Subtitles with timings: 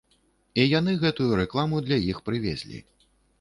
[0.61, 2.83] І яны гэтую рэкламу для іх прывезлі.